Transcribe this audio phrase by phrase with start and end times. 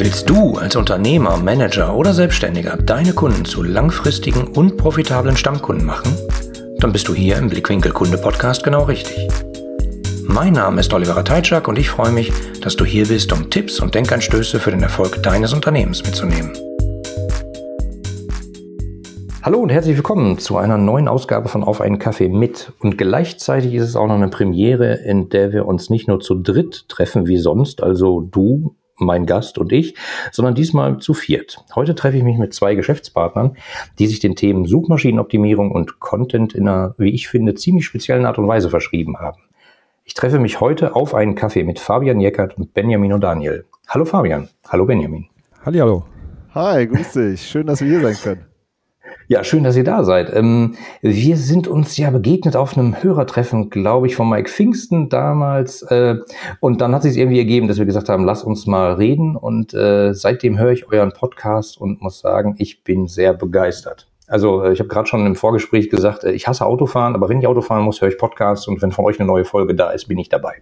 [0.00, 6.16] Willst du als Unternehmer, Manager oder Selbstständiger deine Kunden zu langfristigen und profitablen Stammkunden machen?
[6.78, 9.26] Dann bist du hier im Blickwinkel Kunde Podcast genau richtig.
[10.22, 13.80] Mein Name ist Oliver Teitschak und ich freue mich, dass du hier bist, um Tipps
[13.80, 16.52] und Denkanstöße für den Erfolg deines Unternehmens mitzunehmen.
[19.42, 22.72] Hallo und herzlich willkommen zu einer neuen Ausgabe von Auf einen Kaffee mit.
[22.78, 26.36] Und gleichzeitig ist es auch noch eine Premiere, in der wir uns nicht nur zu
[26.36, 29.94] dritt treffen wie sonst, also du, mein Gast und ich,
[30.32, 31.58] sondern diesmal zu viert.
[31.74, 33.56] Heute treffe ich mich mit zwei Geschäftspartnern,
[33.98, 38.38] die sich den Themen Suchmaschinenoptimierung und Content in einer, wie ich finde, ziemlich speziellen Art
[38.38, 39.42] und Weise verschrieben haben.
[40.04, 43.64] Ich treffe mich heute auf einen Kaffee mit Fabian Jeckert und Benjamin O'Daniel.
[43.88, 44.48] Hallo Fabian.
[44.68, 45.26] Hallo Benjamin.
[45.64, 46.04] Hallo.
[46.54, 47.42] Hi, grüß dich.
[47.42, 48.46] Schön, dass wir hier sein können.
[49.28, 50.34] Ja, schön, dass ihr da seid.
[50.34, 55.82] Ähm, wir sind uns ja begegnet auf einem Hörertreffen, glaube ich, von Mike Pfingsten damals.
[55.82, 56.16] Äh,
[56.60, 59.36] und dann hat sich irgendwie ergeben, dass wir gesagt haben, lass uns mal reden.
[59.36, 64.08] Und äh, seitdem höre ich euren Podcast und muss sagen, ich bin sehr begeistert.
[64.28, 67.40] Also äh, ich habe gerade schon im Vorgespräch gesagt, äh, ich hasse Autofahren, aber wenn
[67.40, 70.06] ich Autofahren muss, höre ich Podcasts und wenn von euch eine neue Folge da ist,
[70.06, 70.56] bin ich dabei.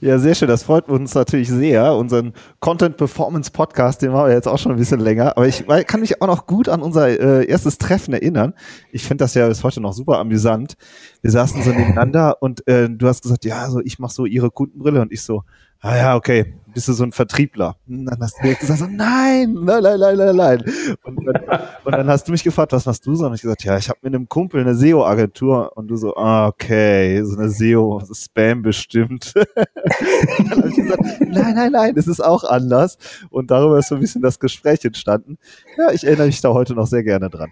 [0.00, 0.46] Ja, sehr schön.
[0.46, 1.92] Das freut uns natürlich sehr.
[1.94, 5.36] Unseren Content Performance Podcast, den machen wir jetzt auch schon ein bisschen länger.
[5.36, 8.54] Aber ich kann mich auch noch gut an unser äh, erstes Treffen erinnern.
[8.92, 10.76] Ich finde das ja bis heute noch super amüsant.
[11.20, 14.52] Wir saßen so nebeneinander und äh, du hast gesagt, ja, so ich mache so ihre
[14.52, 15.42] Kundenbrille und ich so,
[15.80, 17.76] ah ja, okay, bist du so ein Vertriebler?
[17.88, 20.64] Und dann hast du gesagt, so, nein, nein, nein, nein, nein, nein.
[21.04, 23.26] Und dann, und dann hast du mich gefragt, was machst du so?
[23.26, 25.76] Und ich gesagt, ja, ich habe mit einem Kumpel eine SEO-Agentur.
[25.76, 29.34] Und du so, ah, okay, so eine SEO, Spam bestimmt.
[29.54, 32.98] dann habe ich gesagt, nein, nein, nein, es ist auch anders.
[33.30, 35.38] Und darüber ist so ein bisschen das Gespräch entstanden.
[35.76, 37.50] Ja, ich erinnere mich da heute noch sehr gerne dran.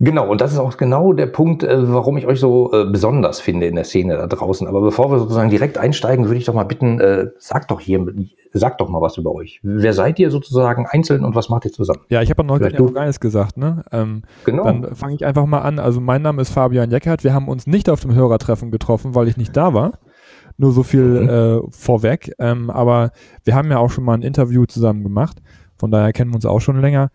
[0.00, 3.40] Genau, und das ist auch genau der Punkt, äh, warum ich euch so äh, besonders
[3.40, 4.66] finde in der Szene da draußen.
[4.66, 8.04] Aber bevor wir sozusagen direkt einsteigen, würde ich doch mal bitten, äh, sagt doch hier,
[8.58, 9.60] sagt doch mal was über euch.
[9.62, 12.00] Wer seid ihr sozusagen einzeln und was macht ihr zusammen?
[12.08, 13.84] Ja, ich habe noch gar nichts gesagt, ne?
[13.92, 14.64] Ähm, genau.
[14.64, 15.78] Dann fange ich einfach mal an.
[15.78, 17.22] Also mein Name ist Fabian Jeckert.
[17.22, 19.98] Wir haben uns nicht auf dem Hörertreffen getroffen, weil ich nicht da war.
[20.56, 21.28] Nur so viel mhm.
[21.28, 22.32] äh, vorweg.
[22.38, 23.12] Ähm, aber
[23.44, 25.40] wir haben ja auch schon mal ein Interview zusammen gemacht.
[25.76, 27.10] Von daher kennen wir uns auch schon länger.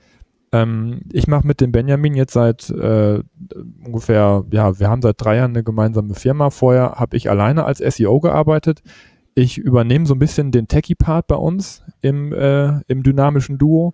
[0.51, 3.21] Ähm, ich mache mit dem Benjamin jetzt seit äh,
[3.83, 6.49] ungefähr, ja, wir haben seit drei Jahren eine gemeinsame Firma.
[6.49, 8.81] Vorher habe ich alleine als SEO gearbeitet.
[9.35, 13.93] Ich übernehme so ein bisschen den Techie-Part bei uns im, äh, im dynamischen Duo.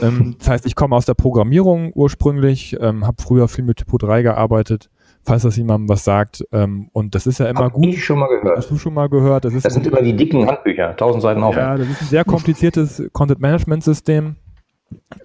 [0.00, 3.98] Ähm, das heißt, ich komme aus der Programmierung ursprünglich, ähm, habe früher viel mit Typo
[3.98, 4.88] 3 gearbeitet,
[5.24, 6.42] falls das jemandem was sagt.
[6.52, 7.84] Ähm, und das ist ja immer Hab gut.
[7.84, 8.56] Ich schon mal gehört.
[8.56, 9.44] Hast du schon mal gehört?
[9.44, 11.54] Das, ist das sind immer die dicken Handbücher, tausend Seiten auf.
[11.54, 14.36] Ja, das ist ein sehr kompliziertes Content-Management-System.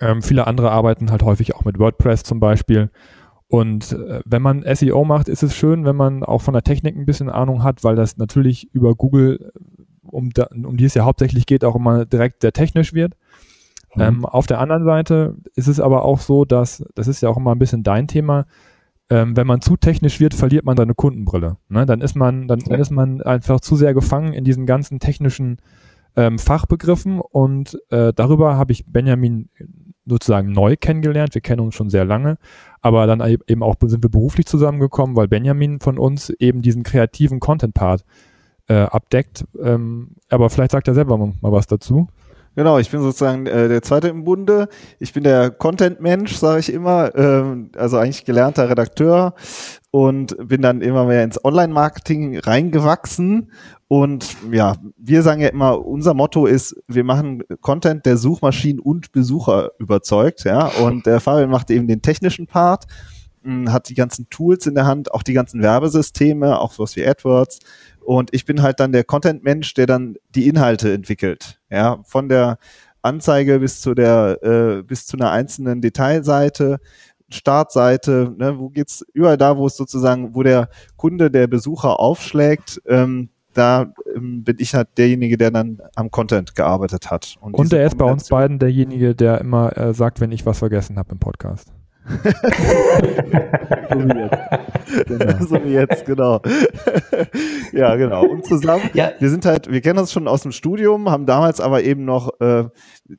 [0.01, 2.89] Ähm, viele andere arbeiten halt häufig auch mit WordPress zum Beispiel.
[3.51, 6.95] Und äh, wenn man SEO macht, ist es schön, wenn man auch von der Technik
[6.95, 9.51] ein bisschen Ahnung hat, weil das natürlich über Google,
[10.03, 13.17] um, da, um die es ja hauptsächlich geht, auch immer direkt sehr technisch wird.
[13.93, 14.01] Mhm.
[14.01, 17.35] Ähm, auf der anderen Seite ist es aber auch so, dass, das ist ja auch
[17.35, 18.45] immer ein bisschen dein Thema,
[19.09, 21.57] ähm, wenn man zu technisch wird, verliert man seine Kundenbrille.
[21.67, 21.85] Ne?
[21.85, 25.57] Dann ist man, dann, dann, ist man einfach zu sehr gefangen in diesen ganzen technischen
[26.15, 29.49] ähm, Fachbegriffen und äh, darüber habe ich Benjamin
[30.05, 31.33] sozusagen neu kennengelernt.
[31.33, 32.37] Wir kennen uns schon sehr lange,
[32.81, 37.39] aber dann eben auch sind wir beruflich zusammengekommen, weil Benjamin von uns eben diesen kreativen
[37.39, 38.03] Content-Part
[38.67, 39.45] äh, abdeckt.
[39.61, 42.07] Ähm, aber vielleicht sagt er selber mal, mal was dazu.
[42.55, 44.67] Genau, ich bin sozusagen äh, der Zweite im Bunde.
[44.99, 49.35] Ich bin der Content-Mensch, sage ich immer, ähm, also eigentlich gelernter Redakteur
[49.91, 53.51] und bin dann immer mehr ins Online-Marketing reingewachsen.
[53.87, 59.11] Und ja, wir sagen ja immer, unser Motto ist, wir machen Content, der Suchmaschinen und
[59.11, 60.45] Besucher überzeugt.
[60.45, 62.87] Ja, und der Fabian macht eben den technischen Part
[63.67, 67.59] hat die ganzen Tools in der Hand, auch die ganzen Werbesysteme, auch sowas wie AdWords.
[67.99, 71.59] Und ich bin halt dann der Content-Mensch, der dann die Inhalte entwickelt.
[71.69, 72.57] Ja, von der
[73.01, 76.79] Anzeige bis zu der, äh, bis zu einer einzelnen Detailseite,
[77.31, 82.81] Startseite, ne, wo geht's überall da, wo es sozusagen, wo der Kunde, der Besucher aufschlägt,
[82.87, 87.35] ähm, da ähm, bin ich halt derjenige, der dann am Content gearbeitet hat.
[87.41, 90.59] Und, Und er ist bei uns beiden derjenige, der immer äh, sagt, wenn ich was
[90.59, 91.71] vergessen habe im Podcast
[93.91, 94.37] so wie jetzt.
[95.07, 95.45] Genau.
[95.47, 96.41] so wie jetzt, genau.
[97.73, 98.25] ja, genau.
[98.25, 99.11] Und zusammen, ja.
[99.19, 102.31] wir sind halt, wir kennen uns schon aus dem Studium, haben damals aber eben noch,
[102.39, 102.65] äh,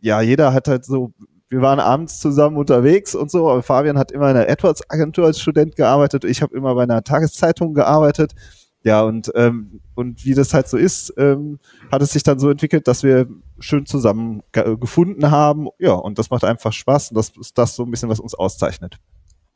[0.00, 1.12] ja, jeder hat halt so,
[1.52, 5.38] wir waren abends zusammen unterwegs und so, aber Fabian hat immer in einer AdWords-Agentur als
[5.38, 8.34] Student gearbeitet, ich habe immer bei einer Tageszeitung gearbeitet
[8.84, 11.60] ja, und, ähm, und wie das halt so ist, ähm,
[11.90, 13.28] hat es sich dann so entwickelt, dass wir
[13.60, 15.68] schön zusammen gefunden haben.
[15.78, 18.34] Ja, und das macht einfach Spaß und das ist das so ein bisschen, was uns
[18.34, 18.98] auszeichnet.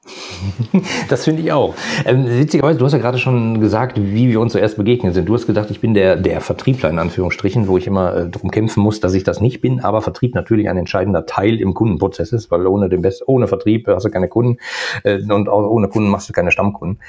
[1.09, 1.75] Das finde ich auch.
[2.05, 5.29] Ähm, witzigerweise, du hast ja gerade schon gesagt, wie wir uns zuerst begegnet sind.
[5.29, 8.51] Du hast gedacht, ich bin der, der Vertriebler in Anführungsstrichen, wo ich immer äh, darum
[8.51, 12.33] kämpfen muss, dass ich das nicht bin, aber Vertrieb natürlich ein entscheidender Teil im Kundenprozess
[12.33, 14.59] ist, weil ohne den Best, ohne Vertrieb hast du keine Kunden
[15.05, 17.01] äh, und auch ohne Kunden machst du keine Stammkunden.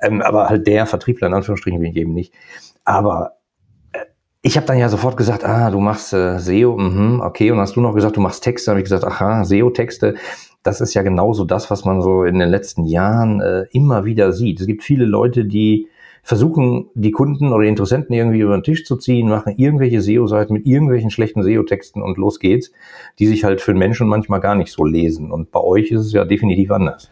[0.00, 2.32] Ähm, aber halt der Vertriebler in Anführungsstrichen bin ich eben nicht.
[2.84, 3.32] Aber
[3.92, 3.98] äh,
[4.42, 7.76] ich habe dann ja sofort gesagt, ah, du machst äh, SEO, mh, okay, und hast
[7.76, 10.14] du noch gesagt, du machst Texte, habe ich gesagt, aha, SEO-Texte
[10.62, 14.32] das ist ja genauso das, was man so in den letzten Jahren äh, immer wieder
[14.32, 14.60] sieht.
[14.60, 15.88] Es gibt viele Leute, die
[16.22, 20.52] versuchen, die Kunden oder die Interessenten irgendwie über den Tisch zu ziehen, machen irgendwelche SEO-Seiten
[20.52, 22.70] mit irgendwelchen schlechten SEO-Texten und los geht's,
[23.18, 25.32] die sich halt für den Menschen manchmal gar nicht so lesen.
[25.32, 27.10] Und bei euch ist es ja definitiv anders.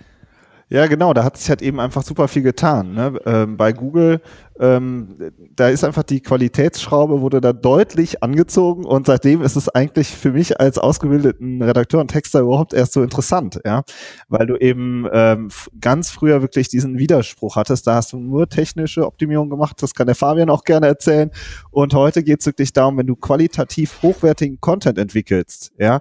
[0.72, 2.94] Ja, genau, da hat sich halt eben einfach super viel getan.
[2.94, 3.20] Ne?
[3.26, 4.20] Ähm, bei Google,
[4.61, 5.17] ähm,
[5.56, 10.31] da ist einfach die Qualitätsschraube wurde da deutlich angezogen und seitdem ist es eigentlich für
[10.31, 13.82] mich als ausgebildeten Redakteur und Texter überhaupt erst so interessant, ja,
[14.28, 15.49] weil du eben ähm,
[15.81, 20.06] ganz früher wirklich diesen Widerspruch hattest, da hast du nur technische Optimierung gemacht, das kann
[20.06, 21.32] der Fabian auch gerne erzählen
[21.72, 26.00] und heute geht es wirklich darum, wenn du qualitativ hochwertigen Content entwickelst, ja,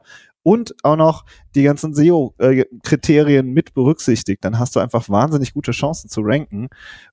[0.50, 6.10] und auch noch die ganzen SEO-Kriterien mit berücksichtigt, dann hast du einfach wahnsinnig gute Chancen
[6.10, 6.70] zu ranken.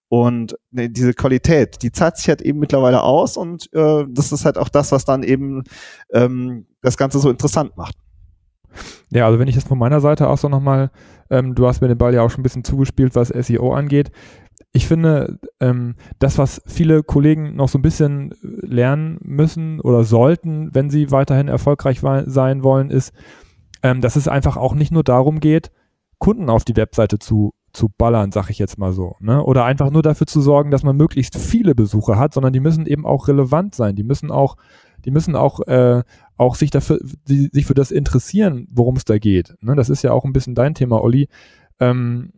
[0.08, 4.46] Und ne, diese Qualität, die zahlt sich halt eben mittlerweile aus und äh, das ist
[4.46, 5.64] halt auch das, was dann eben
[6.14, 7.96] ähm, das Ganze so interessant macht.
[9.10, 10.90] Ja, also wenn ich das von meiner Seite auch so nochmal,
[11.28, 14.12] ähm, du hast mir den Ball ja auch schon ein bisschen zugespielt, was SEO angeht
[14.72, 20.74] ich finde, ähm, das, was viele Kollegen noch so ein bisschen lernen müssen oder sollten,
[20.74, 23.12] wenn sie weiterhin erfolgreich sein wollen, ist,
[23.82, 25.70] ähm, dass es einfach auch nicht nur darum geht,
[26.18, 29.16] Kunden auf die Webseite zu, zu ballern, sag ich jetzt mal so.
[29.20, 29.42] Ne?
[29.42, 32.86] Oder einfach nur dafür zu sorgen, dass man möglichst viele Besucher hat, sondern die müssen
[32.86, 33.96] eben auch relevant sein.
[33.96, 34.56] Die müssen auch,
[35.04, 36.02] die müssen auch, äh,
[36.36, 39.54] auch sich dafür, die, sich für das interessieren, worum es da geht.
[39.60, 39.74] Ne?
[39.74, 41.28] Das ist ja auch ein bisschen dein Thema, Olli.
[41.78, 42.32] Ähm,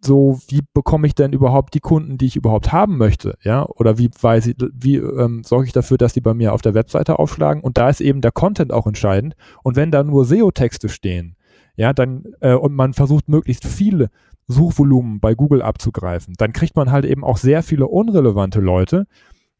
[0.00, 3.64] so, wie bekomme ich denn überhaupt die Kunden, die ich überhaupt haben möchte, ja?
[3.64, 6.74] Oder wie weiß ich, wie ähm, sorge ich dafür, dass die bei mir auf der
[6.74, 7.62] Webseite aufschlagen?
[7.62, 9.34] Und da ist eben der Content auch entscheidend.
[9.62, 11.36] Und wenn da nur SEO-Texte stehen,
[11.76, 14.10] ja, dann äh, und man versucht möglichst viele
[14.48, 19.06] Suchvolumen bei Google abzugreifen, dann kriegt man halt eben auch sehr viele unrelevante Leute,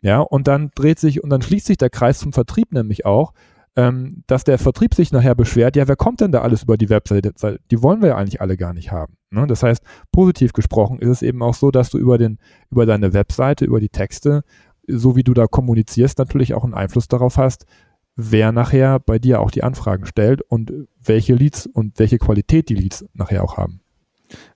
[0.03, 3.33] ja, und dann dreht sich und dann schließt sich der Kreis zum Vertrieb nämlich auch,
[3.77, 6.91] ähm, dass der Vertrieb sich nachher beschwert, ja, wer kommt denn da alles über die
[6.91, 7.33] Webseite?
[7.71, 9.17] Die wollen wir ja eigentlich alle gar nicht haben.
[9.31, 9.47] Ne?
[9.47, 12.39] Das heißt, positiv gesprochen ist es eben auch so, dass du über, den,
[12.71, 14.43] über deine Webseite, über die Texte,
[14.87, 17.67] so wie du da kommunizierst, natürlich auch einen Einfluss darauf hast,
[18.17, 20.73] wer nachher bei dir auch die Anfragen stellt und
[21.03, 23.82] welche Leads und welche Qualität die Leads nachher auch haben.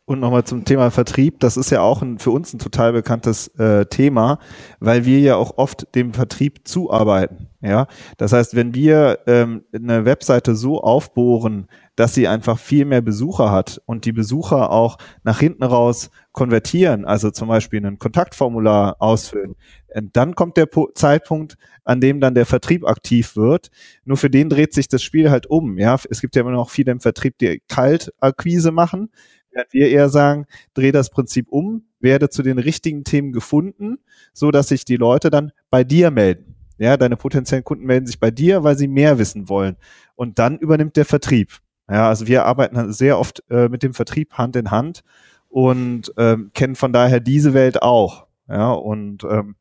[0.08, 3.48] Und nochmal zum Thema Vertrieb, das ist ja auch ein, für uns ein total bekanntes
[3.58, 4.38] äh, Thema,
[4.78, 7.48] weil wir ja auch oft dem Vertrieb zuarbeiten.
[7.60, 11.66] Ja, das heißt, wenn wir ähm, eine Webseite so aufbohren,
[11.96, 17.04] dass sie einfach viel mehr Besucher hat und die Besucher auch nach hinten raus konvertieren,
[17.04, 19.56] also zum Beispiel ein Kontaktformular ausfüllen,
[19.88, 23.72] äh, dann kommt der po Zeitpunkt, an dem dann der Vertrieb aktiv wird.
[24.04, 25.78] Nur für den dreht sich das Spiel halt um.
[25.78, 29.10] Ja, es gibt ja immer noch viele im Vertrieb, die Kaltakquise machen
[29.56, 33.98] während wir eher sagen, dreh das Prinzip um, werde zu den richtigen Themen gefunden,
[34.32, 36.54] so dass sich die Leute dann bei dir melden.
[36.78, 39.76] Ja, deine potenziellen Kunden melden sich bei dir, weil sie mehr wissen wollen.
[40.14, 41.58] Und dann übernimmt der Vertrieb.
[41.88, 45.02] Ja, also wir arbeiten sehr oft äh, mit dem Vertrieb Hand in Hand
[45.48, 48.26] und ähm, kennen von daher diese Welt auch.
[48.48, 49.56] Ja, und ähm,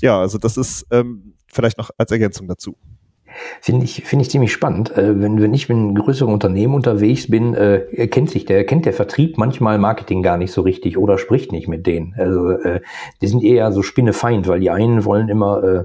[0.00, 2.76] ja, also das ist ähm, vielleicht noch als Ergänzung dazu.
[3.60, 4.96] Finde ich, finde ich ziemlich spannend.
[4.96, 8.86] Äh, wenn, wenn ich mit einem größeren Unternehmen unterwegs bin, äh, kennt sich der, kennt
[8.86, 12.14] der Vertrieb manchmal Marketing gar nicht so richtig oder spricht nicht mit denen.
[12.16, 12.80] Also äh,
[13.20, 15.84] die sind eher so spinnefeind, weil die einen wollen immer äh,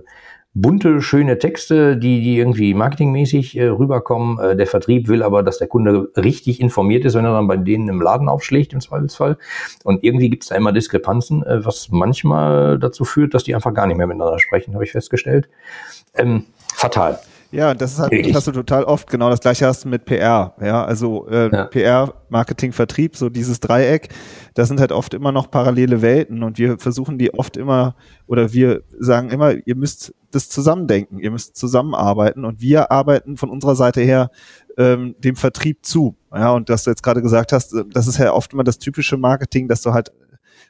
[0.62, 4.40] bunte, schöne Texte, die, die irgendwie marketingmäßig äh, rüberkommen.
[4.40, 7.58] Äh, der Vertrieb will aber, dass der Kunde richtig informiert ist, wenn er dann bei
[7.58, 9.38] denen im Laden aufschlägt, im Zweifelsfall.
[9.84, 13.74] Und irgendwie gibt es da immer Diskrepanzen, äh, was manchmal dazu führt, dass die einfach
[13.74, 15.48] gar nicht mehr miteinander sprechen, habe ich festgestellt.
[16.16, 17.20] Ähm, fatal.
[17.52, 19.10] Ja, das ist halt, das hast du total oft.
[19.10, 20.54] Genau das gleiche hast du mit PR.
[20.62, 21.66] Ja, also äh, ja.
[21.66, 24.10] PR, Marketing, Vertrieb, so dieses Dreieck.
[24.54, 28.54] Das sind halt oft immer noch parallele Welten und wir versuchen die oft immer oder
[28.54, 33.76] wir sagen immer, ihr müsst das zusammendenken, ihr müsst zusammenarbeiten und wir arbeiten von unserer
[33.76, 34.30] Seite her
[34.78, 36.16] ähm, dem Vertrieb zu.
[36.34, 39.18] Ja, und dass du jetzt gerade gesagt hast, das ist ja oft immer das typische
[39.18, 40.12] Marketing, dass du halt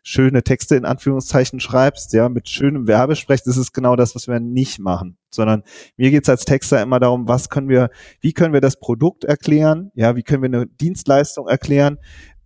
[0.10, 4.40] schöne Texte in Anführungszeichen schreibst, ja, mit schönem Werbesprech, das ist genau das, was wir
[4.40, 5.18] nicht machen.
[5.30, 5.64] Sondern
[5.98, 7.90] mir geht's als Texter immer darum, was können wir,
[8.22, 11.98] wie können wir das Produkt erklären, ja, wie können wir eine Dienstleistung erklären,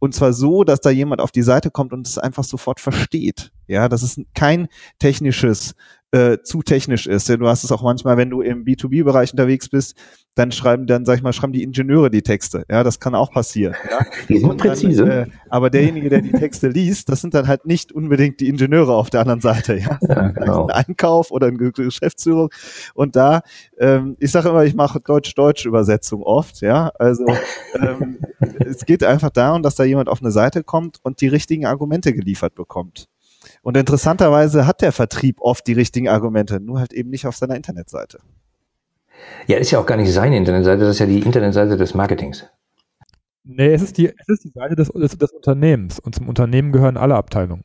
[0.04, 3.52] Und zwar so, dass da jemand auf die Seite kommt und es einfach sofort versteht.
[3.68, 5.76] Ja, das ist kein technisches
[6.12, 7.30] äh, zu technisch ist.
[7.30, 9.96] Denn du hast es auch manchmal, wenn du im B2B-Bereich unterwegs bist,
[10.36, 12.64] dann schreiben, dann sag ich mal, schreiben die Ingenieure die Texte.
[12.70, 13.76] Ja, das kann auch passieren.
[13.90, 14.06] Ja?
[14.30, 15.06] Die sind präzise.
[15.06, 18.48] Dann, äh, aber derjenige, der die Texte liest, das sind dann halt nicht unbedingt die
[18.48, 19.78] Ingenieure auf der anderen Seite.
[19.78, 20.68] Ja, ja genau.
[20.68, 22.50] ein Einkauf oder eine Geschäftsführung.
[22.94, 23.42] Und da,
[23.78, 26.62] ähm, ich sage immer, ich mache Deutsch-Deutsch-Übersetzung oft.
[26.62, 27.26] Ja, also
[27.76, 28.20] ähm,
[28.60, 32.14] es geht einfach darum, dass da jemand auf eine Seite kommt und die richtigen Argumente
[32.14, 33.10] geliefert bekommt.
[33.62, 37.56] Und interessanterweise hat der Vertrieb oft die richtigen Argumente, nur halt eben nicht auf seiner
[37.56, 38.20] Internetseite.
[39.48, 42.48] Ja, ist ja auch gar nicht seine Internetseite, das ist ja die Internetseite des Marketings.
[43.44, 46.72] Nee, es ist die, es ist die Seite des, des, des Unternehmens und zum Unternehmen
[46.72, 47.64] gehören alle Abteilungen.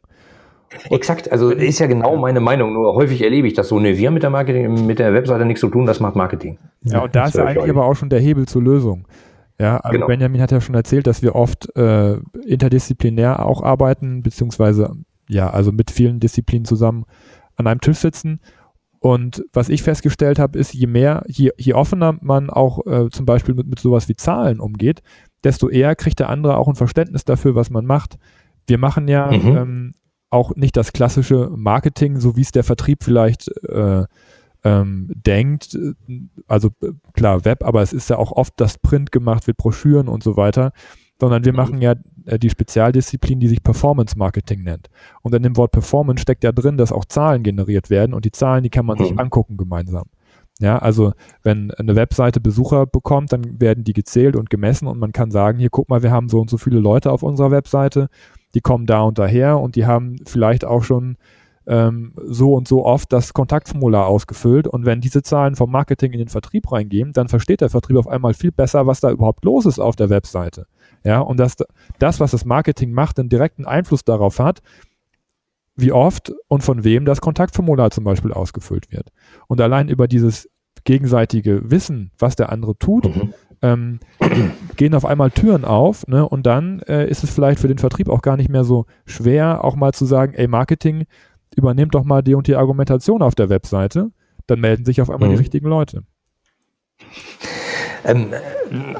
[0.91, 4.11] Exakt, also ist ja genau meine Meinung, nur häufig erlebe ich das so, ne, wir
[4.11, 6.59] mit der Marketing, mit der Webseite nichts zu tun, das macht Marketing.
[6.83, 9.07] Ja, und da ist ja eigentlich aber auch schon der Hebel zur Lösung.
[9.59, 10.07] Ja, also genau.
[10.07, 14.93] Benjamin hat ja schon erzählt, dass wir oft äh, interdisziplinär auch arbeiten, beziehungsweise
[15.29, 17.05] ja, also mit vielen Disziplinen zusammen
[17.57, 18.41] an einem Tisch sitzen.
[18.99, 23.27] Und was ich festgestellt habe, ist, je mehr, je, je offener man auch äh, zum
[23.27, 25.03] Beispiel mit, mit sowas wie Zahlen umgeht,
[25.45, 28.19] desto eher kriegt der andere auch ein Verständnis dafür, was man macht.
[28.67, 29.57] Wir machen ja mhm.
[29.57, 29.95] ähm,
[30.31, 34.05] auch nicht das klassische Marketing, so wie es der Vertrieb vielleicht äh,
[34.65, 35.79] ähm, denkt.
[36.49, 36.71] Also
[37.13, 40.37] klar, Web, aber es ist ja auch oft das Print gemacht, wird Broschüren und so
[40.37, 40.73] weiter
[41.21, 41.57] sondern wir mhm.
[41.57, 41.95] machen ja
[42.27, 44.89] äh, die Spezialdisziplin, die sich Performance Marketing nennt.
[45.23, 48.33] Und in dem Wort Performance steckt ja drin, dass auch Zahlen generiert werden und die
[48.33, 49.05] Zahlen, die kann man mhm.
[49.05, 50.05] sich angucken gemeinsam.
[50.59, 55.13] Ja, also wenn eine Webseite Besucher bekommt, dann werden die gezählt und gemessen und man
[55.13, 58.09] kann sagen, hier guck mal, wir haben so und so viele Leute auf unserer Webseite,
[58.55, 61.19] die kommen da und daher und die haben vielleicht auch schon
[61.67, 64.67] ähm, so und so oft das Kontaktformular ausgefüllt.
[64.67, 68.09] Und wenn diese Zahlen vom Marketing in den Vertrieb reingehen, dann versteht der Vertrieb auf
[68.09, 70.67] einmal viel besser, was da überhaupt los ist auf der Webseite.
[71.07, 71.55] Ja, und dass
[72.01, 74.61] das, was das Marketing macht, einen direkten Einfluss darauf hat,
[75.77, 79.13] wie oft und von wem das Kontaktformular zum Beispiel ausgefüllt wird.
[79.47, 80.51] Und allein über dieses
[80.83, 83.35] gegenseitige Wissen, was der andere tut, mhm.
[83.63, 84.01] ähm,
[84.77, 86.29] gehen auf einmal Türen auf ne?
[86.29, 89.63] und dann äh, ist es vielleicht für den Vertrieb auch gar nicht mehr so schwer,
[89.63, 91.05] auch mal zu sagen, ey, Marketing,
[91.55, 94.11] übernehmt doch mal die und die Argumentation auf der Webseite,
[94.49, 95.35] dann melden sich auf einmal mhm.
[95.35, 96.03] die richtigen Leute.
[98.07, 98.29] Ähm,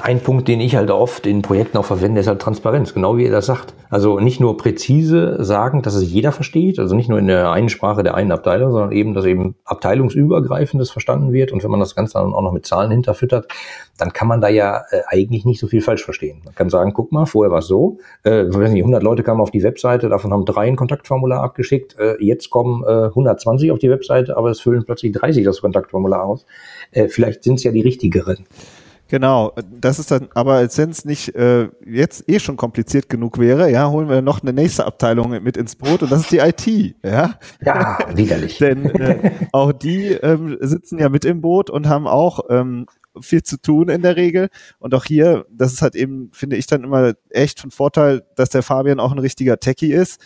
[0.01, 3.23] ein Punkt, den ich halt oft in Projekten auch verwende, ist halt Transparenz, genau wie
[3.23, 3.73] ihr das sagt.
[3.89, 7.69] Also nicht nur präzise sagen, dass es jeder versteht, also nicht nur in der einen
[7.69, 11.53] Sprache der einen Abteilung, sondern eben, dass eben abteilungsübergreifendes verstanden wird.
[11.53, 13.47] Und wenn man das Ganze dann auch noch mit Zahlen hinterfüttert,
[13.97, 16.41] dann kann man da ja äh, eigentlich nicht so viel falsch verstehen.
[16.43, 19.39] Man kann sagen, guck mal, vorher war es so, äh, weiß nicht, 100 Leute kamen
[19.39, 23.79] auf die Webseite, davon haben drei ein Kontaktformular abgeschickt, äh, jetzt kommen äh, 120 auf
[23.79, 26.45] die Webseite, aber es füllen plötzlich 30 das Kontaktformular aus.
[26.91, 28.45] Äh, vielleicht sind es ja die richtigeren.
[29.09, 33.39] Genau, das ist dann, aber als wenn es nicht äh, jetzt eh schon kompliziert genug
[33.39, 36.39] wäre, ja, holen wir noch eine nächste Abteilung mit ins Boot und das ist die
[36.39, 37.35] IT, ja.
[37.61, 38.57] Ja, widerlich.
[38.59, 42.85] Denn äh, auch die ähm, sitzen ja mit im Boot und haben auch ähm,
[43.21, 44.49] viel zu tun in der Regel.
[44.79, 48.49] Und auch hier, das ist halt eben, finde ich dann immer echt von Vorteil, dass
[48.49, 50.19] der Fabian auch ein richtiger Techie ist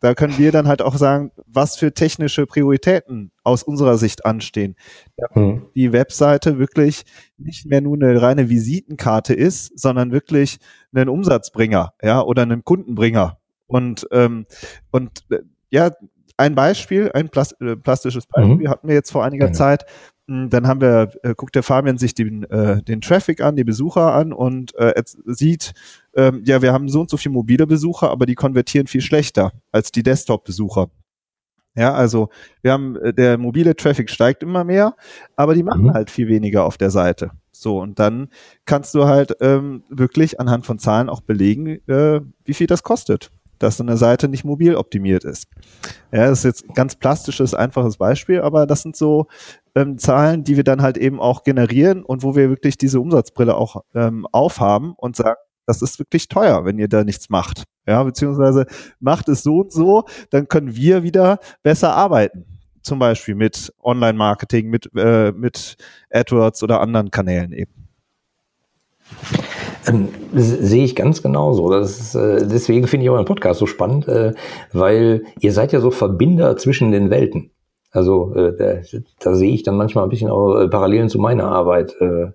[0.00, 4.76] da können wir dann halt auch sagen, was für technische Prioritäten aus unserer Sicht anstehen.
[5.34, 5.66] Mhm.
[5.74, 7.04] Die Webseite wirklich
[7.38, 10.58] nicht mehr nur eine reine Visitenkarte ist, sondern wirklich
[10.94, 13.38] einen Umsatzbringer, ja, oder einen Kundenbringer.
[13.66, 14.46] Und, ähm,
[14.90, 15.38] und äh,
[15.70, 15.90] ja,
[16.36, 18.68] ein Beispiel, ein äh, plastisches Beispiel mhm.
[18.68, 19.58] hatten wir jetzt vor einiger genau.
[19.58, 19.86] Zeit,
[20.26, 24.12] dann haben wir, äh, guckt der Fabian sich den, äh, den Traffic an, die Besucher
[24.12, 25.72] an und äh, sieht,
[26.14, 29.52] äh, ja, wir haben so und so viele mobile Besucher, aber die konvertieren viel schlechter
[29.70, 30.90] als die Desktop-Besucher.
[31.76, 32.30] Ja, also
[32.62, 34.96] wir haben, äh, der mobile Traffic steigt immer mehr,
[35.36, 35.94] aber die machen mhm.
[35.94, 37.30] halt viel weniger auf der Seite.
[37.52, 38.28] So, und dann
[38.64, 43.30] kannst du halt ähm, wirklich anhand von Zahlen auch belegen, äh, wie viel das kostet
[43.58, 45.46] dass eine Seite nicht mobil optimiert ist.
[46.12, 49.26] Ja, das ist jetzt ein ganz plastisches, einfaches Beispiel, aber das sind so
[49.74, 53.56] ähm, Zahlen, die wir dann halt eben auch generieren und wo wir wirklich diese Umsatzbrille
[53.56, 55.36] auch ähm, aufhaben und sagen,
[55.66, 57.64] das ist wirklich teuer, wenn ihr da nichts macht.
[57.86, 58.66] Ja, beziehungsweise
[59.00, 62.46] macht es so und so, dann können wir wieder besser arbeiten.
[62.82, 65.76] Zum Beispiel mit Online-Marketing, mit, äh, mit
[66.10, 67.88] AdWords oder anderen Kanälen eben.
[69.86, 71.70] Ähm, sehe ich ganz genauso.
[71.70, 74.32] Das ist, äh, deswegen finde ich euren Podcast so spannend, äh,
[74.72, 77.50] weil ihr seid ja so Verbinder zwischen den Welten.
[77.92, 81.44] Also äh, da, da sehe ich dann manchmal ein bisschen auch äh, Parallelen zu meiner
[81.44, 81.94] Arbeit.
[82.00, 82.32] Äh,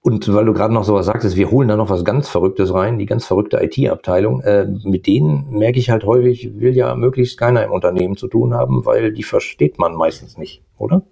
[0.00, 2.98] und weil du gerade noch sowas sagtest, wir holen da noch was ganz Verrücktes rein,
[2.98, 4.40] die ganz verrückte IT-Abteilung.
[4.40, 8.54] Äh, mit denen merke ich halt häufig, will ja möglichst keiner im Unternehmen zu tun
[8.54, 11.02] haben, weil die versteht man meistens nicht, oder?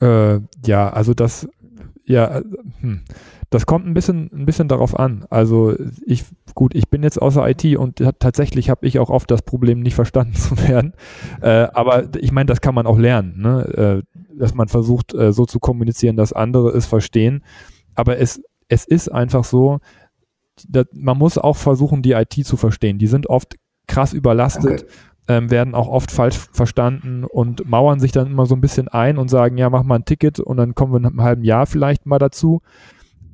[0.00, 1.48] Äh, ja, also das,
[2.04, 2.42] ja,
[2.80, 3.00] hm
[3.50, 5.24] Das kommt ein bisschen, ein bisschen darauf an.
[5.30, 5.74] Also
[6.04, 6.24] ich,
[6.54, 9.94] gut, ich bin jetzt außer IT und tatsächlich habe ich auch oft das Problem, nicht
[9.94, 10.92] verstanden zu werden.
[11.40, 14.02] Äh, aber ich meine, das kann man auch lernen, ne?
[14.14, 17.42] äh, dass man versucht, äh, so zu kommunizieren, dass andere es verstehen.
[17.94, 19.78] Aber es, es ist einfach so,
[20.68, 22.98] dass, man muss auch versuchen, die IT zu verstehen.
[22.98, 24.82] Die sind oft krass überlastet.
[24.82, 24.92] Okay
[25.28, 29.18] ähm, werden auch oft falsch verstanden und mauern sich dann immer so ein bisschen ein
[29.18, 31.66] und sagen, ja, mach mal ein Ticket und dann kommen wir in einem halben Jahr
[31.66, 32.62] vielleicht mal dazu.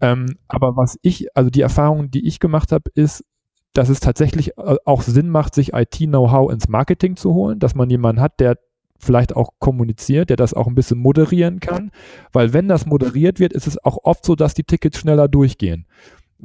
[0.04, 3.25] Ähm, aber was ich, also die Erfahrung, die ich gemacht habe, ist,
[3.73, 7.88] dass es tatsächlich äh, auch Sinn macht, sich IT-Know-how ins Marketing zu holen, dass man
[7.88, 8.58] jemanden hat, der
[8.99, 11.90] vielleicht auch kommuniziert, der das auch ein bisschen moderieren kann,
[12.32, 15.87] weil wenn das moderiert wird, ist es auch oft so, dass die Tickets schneller durchgehen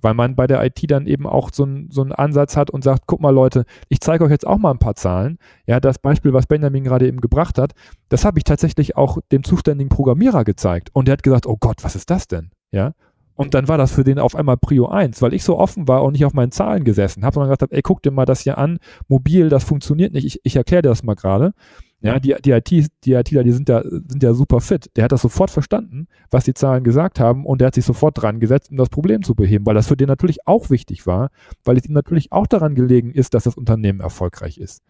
[0.02, 2.84] weil man bei der IT dann eben auch so, ein, so einen Ansatz hat und
[2.84, 5.38] sagt, guck mal Leute, ich zeige euch jetzt auch mal ein paar Zahlen.
[5.66, 7.74] Ja, das Beispiel, was Benjamin gerade eben gebracht hat,
[8.08, 11.84] das habe ich tatsächlich auch dem zuständigen Programmierer gezeigt und der hat gesagt, oh Gott,
[11.84, 12.52] was ist das denn?
[12.72, 12.94] Ja,
[13.40, 16.04] und dann war das für den auf einmal Prio 1, weil ich so offen war
[16.04, 18.42] und nicht auf meinen Zahlen gesessen habe, sondern gesagt habe, ey, guck dir mal das
[18.42, 21.54] hier an, mobil, das funktioniert nicht, ich, ich erkläre dir das mal gerade.
[22.02, 22.70] Ja, die, die, IT,
[23.06, 24.90] die ITler, die sind ja, sind ja super fit.
[24.96, 28.22] Der hat das sofort verstanden, was die Zahlen gesagt haben und der hat sich sofort
[28.22, 31.30] dran gesetzt, um das Problem zu beheben, weil das für den natürlich auch wichtig war,
[31.64, 34.82] weil es ihm natürlich auch daran gelegen ist, dass das Unternehmen erfolgreich ist.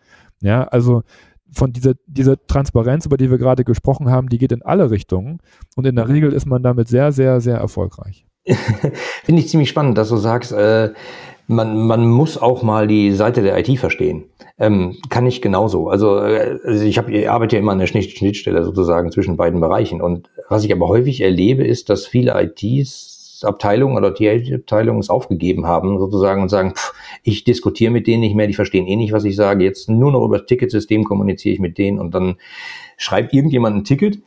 [0.42, 1.04] Ja, also
[1.52, 5.40] von dieser, dieser Transparenz, über die wir gerade gesprochen haben, die geht in alle Richtungen
[5.76, 8.26] und in der Regel ist man damit sehr, sehr, sehr erfolgreich.
[9.24, 10.92] Finde ich ziemlich spannend, dass du sagst, äh,
[11.48, 14.26] man, man muss auch mal die Seite der IT verstehen.
[14.60, 15.90] Ähm, kann ich genauso.
[15.90, 19.60] Also, äh, also ich, hab, ich arbeite ja immer an der Schnittstelle sozusagen zwischen beiden
[19.60, 20.02] Bereichen.
[20.02, 25.66] Und was ich aber häufig erlebe, ist, dass viele ITs Abteilungen oder TA-Abteilungen es aufgegeben
[25.66, 26.94] haben, sozusagen, und sagen, pff,
[27.24, 29.64] ich diskutiere mit denen nicht mehr, die verstehen eh nicht, was ich sage.
[29.64, 32.36] Jetzt nur noch über das Ticketsystem kommuniziere ich mit denen und dann
[32.98, 34.20] schreibt irgendjemand ein Ticket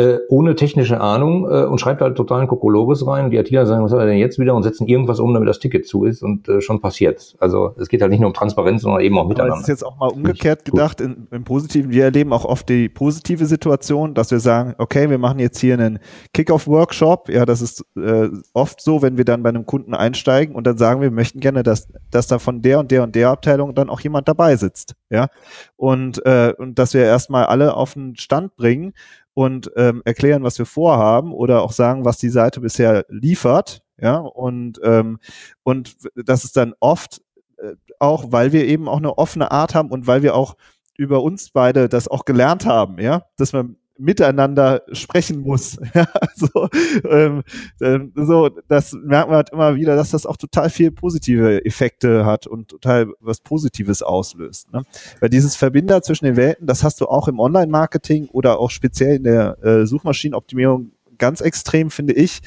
[0.00, 3.26] äh, ohne technische Ahnung äh, und schreibt halt totalen Kokolores rein.
[3.26, 5.48] Und die ITler sagen, was hat er denn jetzt wieder und setzen irgendwas um, damit
[5.48, 7.36] das Ticket zu ist und äh, schon passiert.
[7.38, 9.54] Also es geht halt nicht nur um Transparenz, sondern eben auch miteinander.
[9.54, 11.90] Aber das ist jetzt auch mal umgekehrt gedacht, in, im Positiven.
[11.90, 15.74] Wir erleben auch oft die positive Situation, dass wir sagen, okay, wir machen jetzt hier
[15.74, 15.98] einen
[16.32, 17.28] Kick-Off-Workshop.
[17.28, 20.78] Ja, das ist äh, oft so, wenn wir dann bei einem Kunden einsteigen und dann
[20.78, 23.90] sagen, wir möchten gerne, dass, dass da von der und der und der Abteilung dann
[23.90, 24.94] auch jemand dabei sitzt.
[25.10, 25.28] Ja,
[25.76, 28.92] und, äh, und dass wir erstmal alle auf den Stand bringen
[29.40, 33.82] und ähm, erklären, was wir vorhaben oder auch sagen, was die Seite bisher liefert.
[33.98, 35.18] Ja, und, ähm,
[35.62, 37.22] und das ist dann oft
[37.56, 40.56] äh, auch, weil wir eben auch eine offene Art haben und weil wir auch
[40.98, 45.78] über uns beide das auch gelernt haben, ja, dass man miteinander sprechen muss.
[45.92, 46.68] Ja, so,
[47.08, 47.42] ähm,
[47.80, 52.24] ähm, so, das merkt man halt immer wieder, dass das auch total viel positive Effekte
[52.24, 54.72] hat und total was Positives auslöst.
[54.72, 54.82] Ne?
[55.18, 59.16] Weil dieses Verbinder zwischen den Welten, das hast du auch im Online-Marketing oder auch speziell
[59.16, 62.40] in der äh, Suchmaschinenoptimierung ganz extrem, finde ich.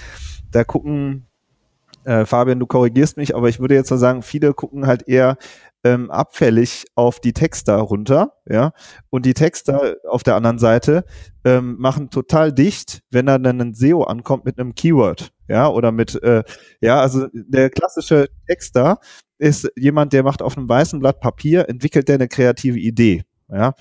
[0.51, 1.27] Da gucken
[2.05, 5.37] äh, Fabian, du korrigierst mich, aber ich würde jetzt mal sagen, viele gucken halt eher
[5.83, 8.71] ähm, abfällig auf die Texter runter, ja.
[9.09, 11.03] Und die Texter auf der anderen Seite
[11.43, 15.91] ähm, machen total dicht, wenn da dann ein SEO ankommt mit einem Keyword, ja, oder
[15.91, 16.43] mit, äh,
[16.81, 18.99] ja, also der klassische Texter
[19.37, 23.73] ist jemand, der macht auf einem weißen Blatt Papier, entwickelt der eine kreative Idee, ja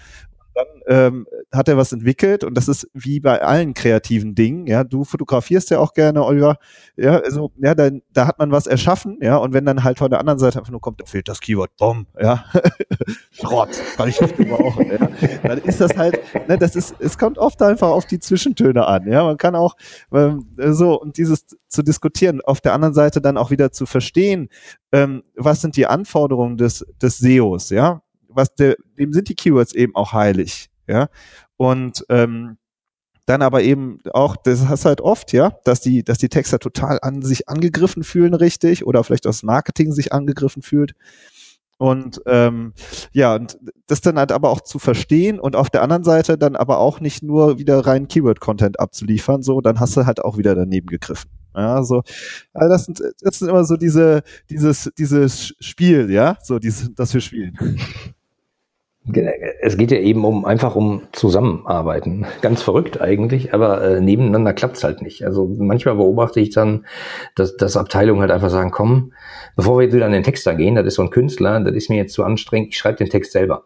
[0.55, 4.85] dann ähm, hat er was entwickelt und das ist wie bei allen kreativen Dingen, ja,
[4.85, 6.59] du fotografierst ja auch gerne, Oliver,
[6.97, 10.11] ja, also, ja, da, da hat man was erschaffen, ja, und wenn dann halt von
[10.11, 12.45] der anderen Seite einfach nur kommt, da fehlt das Keyword, Bom, ja,
[13.31, 15.09] Schrott, kann ich nicht gebrauchen, ja,
[15.43, 19.07] dann ist das halt, ne, das ist, es kommt oft einfach auf die Zwischentöne an,
[19.11, 19.77] ja, man kann auch
[20.13, 24.49] ähm, so, und dieses zu diskutieren, auf der anderen Seite dann auch wieder zu verstehen,
[24.93, 28.02] ähm, was sind die Anforderungen des, des SEOs, ja,
[28.35, 31.09] was der, dem sind die Keywords eben auch heilig, ja.
[31.57, 32.59] Und ähm,
[33.27, 36.99] dann aber eben auch, das hast halt oft, ja, dass die, dass die Texter total
[37.03, 40.95] an sich angegriffen fühlen, richtig, oder vielleicht das Marketing sich angegriffen fühlt.
[41.79, 42.75] Und ähm,
[43.13, 46.55] ja, und das dann halt aber auch zu verstehen und auf der anderen Seite dann
[46.55, 50.55] aber auch nicht nur wieder rein Keyword-Content abzuliefern, so, dann hast du halt auch wieder
[50.55, 51.31] daneben gegriffen.
[51.55, 52.03] Ja, so,
[52.55, 57.13] also das sind, das sind immer so diese, dieses, dieses Spiel, ja, so dieses, das
[57.15, 57.59] wir spielen.
[59.61, 62.25] Es geht ja eben um einfach um Zusammenarbeiten.
[62.41, 65.25] Ganz verrückt eigentlich, aber äh, nebeneinander klappt's halt nicht.
[65.25, 66.87] Also manchmal beobachte ich dann,
[67.35, 69.13] dass, dass Abteilungen halt einfach sagen, komm,
[69.57, 71.91] bevor wir jetzt wieder an den Texter gehen, das ist so ein Künstler, das ist
[71.91, 73.65] mir jetzt zu anstrengend, ich schreibe den Text selber.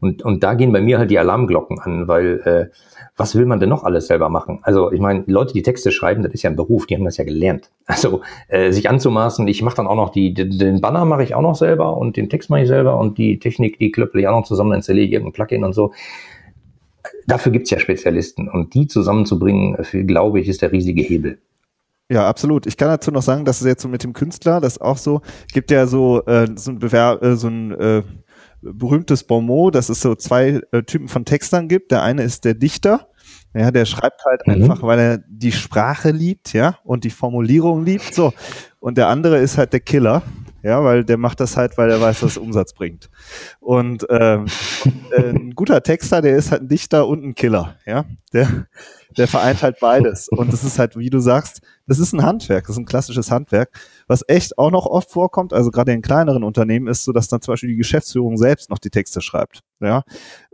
[0.00, 2.74] Und, und da gehen bei mir halt die Alarmglocken an, weil äh,
[3.16, 4.60] was will man denn noch alles selber machen?
[4.62, 7.16] Also ich meine, Leute, die Texte schreiben, das ist ja ein Beruf, die haben das
[7.16, 7.70] ja gelernt.
[7.86, 11.42] Also äh, sich anzumaßen, ich mache dann auch noch die, den Banner mache ich auch
[11.42, 14.40] noch selber und den Text mache ich selber und die Technik, die klöpple ich auch
[14.40, 15.92] noch zusammen, installiere ich irgendein Plugin und so.
[17.26, 21.38] Dafür gibt's ja Spezialisten und die zusammenzubringen, für, glaube ich, ist der riesige Hebel.
[22.10, 22.66] Ja, absolut.
[22.66, 24.98] Ich kann dazu noch sagen, dass es jetzt so mit dem Künstler, das ist auch
[24.98, 28.02] so, gibt ja so, äh, so ein, Bewer äh, so ein äh,
[28.72, 31.90] berühmtes Bonmot, dass es so zwei äh, Typen von Textern gibt.
[31.90, 33.08] Der eine ist der Dichter,
[33.54, 34.54] ja, der schreibt halt mhm.
[34.54, 38.32] einfach, weil er die Sprache liebt, ja, und die Formulierung liebt, so.
[38.84, 40.22] Und der andere ist halt der Killer,
[40.62, 43.08] ja, weil der macht das halt, weil er weiß, dass es Umsatz bringt.
[43.58, 44.44] Und ähm,
[45.10, 48.04] äh, ein guter Texter, der ist halt ein Dichter und ein Killer, ja.
[48.34, 48.66] Der,
[49.16, 50.28] der vereint halt beides.
[50.28, 53.30] Und das ist halt, wie du sagst, das ist ein Handwerk, das ist ein klassisches
[53.30, 53.70] Handwerk.
[54.06, 57.40] Was echt auch noch oft vorkommt, also gerade in kleineren Unternehmen, ist so, dass dann
[57.40, 59.60] zum Beispiel die Geschäftsführung selbst noch die Texte schreibt.
[59.80, 60.02] Ja.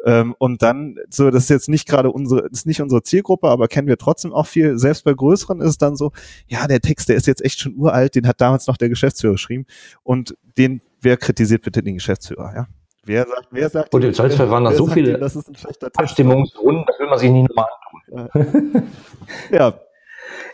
[0.04, 3.68] Ähm, und dann, so, das ist jetzt nicht gerade unsere, ist nicht unsere Zielgruppe, aber
[3.68, 4.76] kennen wir trotzdem auch viel.
[4.76, 6.12] Selbst bei größeren ist es dann so,
[6.48, 9.34] ja, der Text, der ist jetzt echt schon uralt, den hat damals noch der Geschäftsführer
[9.34, 9.66] geschrieben.
[10.02, 12.66] Und den, wer kritisiert bitte den Geschäftsführer, ja?
[13.04, 15.18] Wer sagt, wer sagt, und im Zweifelsfall waren da so viele
[15.94, 17.66] Abstimmungsrunden, das will man sich nicht nochmal
[18.12, 18.82] antun.
[19.50, 19.80] ja.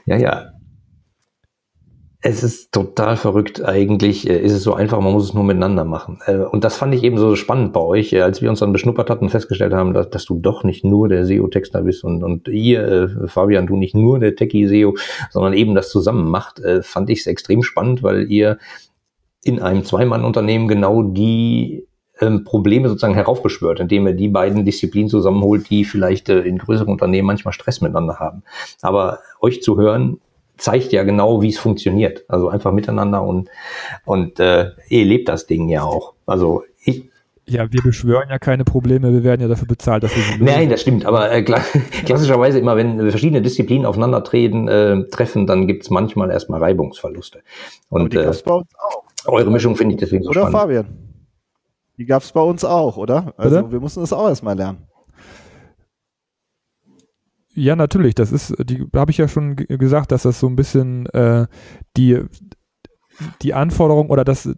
[0.07, 0.53] Ja, ja.
[2.29, 3.65] Es ist total verrückt.
[3.65, 6.19] Eigentlich äh, ist es so einfach, man muss es nur miteinander machen.
[6.27, 8.73] Äh, und das fand ich eben so spannend bei euch, äh, als wir uns dann
[8.73, 12.25] beschnuppert hatten und festgestellt haben, dass, dass du doch nicht nur der SEO-Texter bist und,
[12.25, 14.97] und ihr, Fabian, du nicht nur der Techie-SEO,
[15.31, 18.59] sondern eben das zusammen macht, fand ich es extrem spannend, weil ihr
[19.45, 21.87] in einem Zweimann-Unternehmen genau die
[22.21, 27.27] ähm, Probleme sozusagen heraufbeschwört, indem er die beiden Disziplinen zusammenholt, die vielleicht in größeren Unternehmen
[27.27, 28.43] manchmal Stress miteinander haben.
[28.83, 30.19] Aber euch zu hören,
[30.57, 32.25] zeigt ja genau, wie es funktioniert.
[32.29, 33.49] Also einfach miteinander und,
[34.05, 36.15] und äh, ihr lebt das Ding ja auch.
[36.27, 37.11] Also ich,
[37.49, 40.45] ja, wir beschwören ja keine Probleme, wir werden ja dafür bezahlt, dass wir sie lösen.
[40.45, 41.43] Nein, das stimmt, aber äh,
[42.05, 47.43] klassischerweise immer, wenn verschiedene Disziplinen aufeinandertreten, äh, treffen, dann gibt's manchmal erstmal Reibungsverluste.
[47.89, 49.05] Und aber die äh, bei uns auch.
[49.27, 50.59] eure Mischung finde ich deswegen so Oder spannend.
[50.59, 50.87] Fabian?
[51.99, 53.33] Die gab es bei uns auch, oder?
[53.37, 53.73] Also oder?
[53.73, 54.79] wir mussten das auch erstmal lernen.
[57.57, 58.15] Ja, natürlich.
[58.15, 61.47] Das ist, die habe ich ja schon gesagt, dass das so ein bisschen äh,
[61.97, 62.23] die,
[63.41, 64.49] die Anforderung oder das,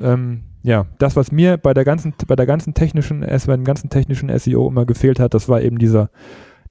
[0.00, 3.88] ähm, ja, das, was mir bei der ganzen, bei der ganzen technischen, bei dem ganzen
[3.88, 6.10] technischen SEO immer gefehlt hat, das war eben dieser,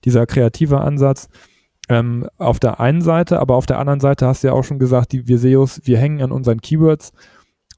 [0.04, 1.30] dieser kreative Ansatz.
[1.88, 4.80] Ähm, auf der einen Seite, aber auf der anderen Seite hast du ja auch schon
[4.80, 7.14] gesagt, die wir SEOs, wir hängen an unseren Keywords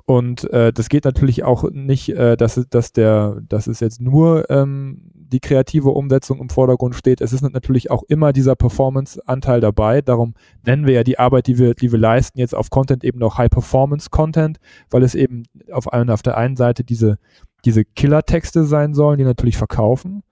[0.05, 4.49] und äh, das geht natürlich auch nicht, äh, dass, dass, der, dass es jetzt nur
[4.49, 7.21] ähm, die kreative Umsetzung im Vordergrund steht.
[7.21, 10.01] Es ist natürlich auch immer dieser Performance-Anteil dabei.
[10.01, 10.33] Darum
[10.65, 13.37] nennen wir ja die Arbeit, die wir, die wir leisten, jetzt auf Content eben noch
[13.37, 17.17] High-Performance-Content, weil es eben auf, auf der einen Seite diese,
[17.65, 20.23] diese Killer-Texte sein sollen, die natürlich verkaufen.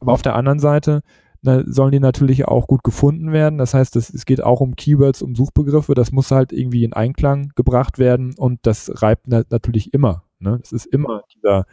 [0.00, 1.02] Aber auf der anderen Seite
[1.42, 3.58] na, sollen die natürlich auch gut gefunden werden.
[3.58, 5.94] Das heißt, es, es geht auch um Keywords, um Suchbegriffe.
[5.94, 10.24] Das muss halt irgendwie in Einklang gebracht werden und das reibt na, natürlich immer.
[10.40, 10.58] Ne?
[10.62, 11.66] Es ist immer dieser,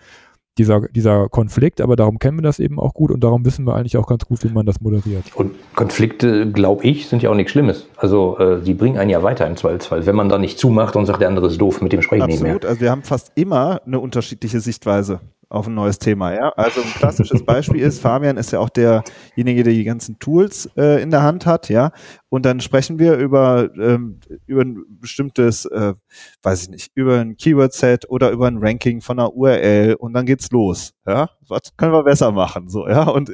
[0.57, 3.75] dieser, dieser Konflikt, aber darum kennen wir das eben auch gut und darum wissen wir
[3.75, 5.25] eigentlich auch ganz gut, wie man das moderiert.
[5.35, 7.87] Und Konflikte, glaube ich, sind ja auch nichts Schlimmes.
[7.97, 11.05] Also äh, die bringen einen ja weiter im Zweifelsfall, wenn man da nicht zumacht und
[11.05, 12.55] sagt, der andere ist doof, mit dem sprechen nicht mehr.
[12.55, 16.33] Absolut, also wir haben fast immer eine unterschiedliche Sichtweise auf ein neues Thema.
[16.33, 16.49] Ja?
[16.49, 21.01] Also ein klassisches Beispiel ist, Fabian ist ja auch derjenige, der die ganzen Tools äh,
[21.01, 21.91] in der Hand hat, ja.
[22.29, 25.93] Und dann sprechen wir über, ähm, über ein bestimmtes, äh,
[26.43, 30.25] weiß ich nicht, über ein Keyword-Set oder über ein Ranking von einer URL und dann
[30.25, 30.93] geht's los.
[31.07, 32.67] Ja, was können wir besser machen?
[32.67, 33.03] So, ja.
[33.03, 33.31] Und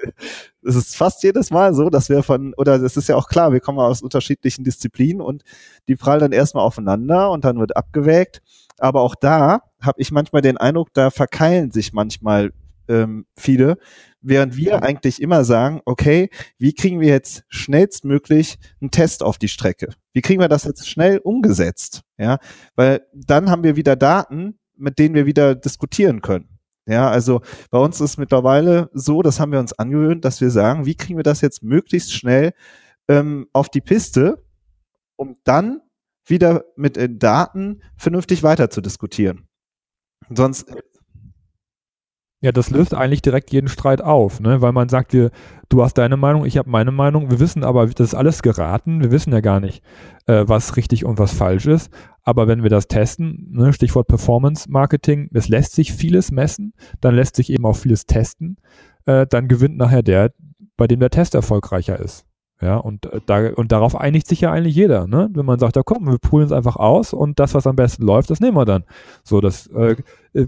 [0.63, 3.51] es ist fast jedes Mal so, dass wir von, oder es ist ja auch klar,
[3.53, 5.43] wir kommen aus unterschiedlichen Disziplinen und
[5.87, 8.41] die prallen dann erstmal aufeinander und dann wird abgewägt.
[8.81, 12.51] Aber auch da habe ich manchmal den Eindruck, da verkeilen sich manchmal
[12.87, 13.77] ähm, viele,
[14.21, 19.47] während wir eigentlich immer sagen, okay, wie kriegen wir jetzt schnellstmöglich einen Test auf die
[19.47, 19.93] Strecke?
[20.13, 22.01] Wie kriegen wir das jetzt schnell umgesetzt?
[22.17, 22.39] Ja,
[22.75, 26.59] weil dann haben wir wieder Daten, mit denen wir wieder diskutieren können.
[26.87, 30.85] Ja, also bei uns ist mittlerweile so, das haben wir uns angewöhnt, dass wir sagen,
[30.85, 32.53] wie kriegen wir das jetzt möglichst schnell
[33.07, 34.43] ähm, auf die Piste,
[35.15, 35.81] um dann
[36.25, 39.47] wieder mit den Daten vernünftig weiter zu diskutieren.
[40.29, 40.71] Sonst.
[42.43, 44.61] Ja, das löst eigentlich direkt jeden Streit auf, ne?
[44.61, 45.29] weil man sagt, wir,
[45.69, 48.99] du hast deine Meinung, ich habe meine Meinung, wir wissen aber, das ist alles geraten,
[48.99, 49.83] wir wissen ja gar nicht,
[50.25, 51.91] äh, was richtig und was falsch ist.
[52.23, 57.13] Aber wenn wir das testen, ne, Stichwort Performance Marketing, es lässt sich vieles messen, dann
[57.13, 58.57] lässt sich eben auch vieles testen,
[59.05, 60.33] äh, dann gewinnt nachher der,
[60.77, 62.25] bei dem der Test erfolgreicher ist.
[62.61, 65.29] Ja, und, äh, da, und darauf einigt sich ja eigentlich jeder, ne?
[65.33, 68.03] Wenn man sagt, ja komm, wir poolen es einfach aus und das, was am besten
[68.03, 68.83] läuft, das nehmen wir dann.
[69.23, 69.95] So, das, äh,
[70.33, 70.47] äh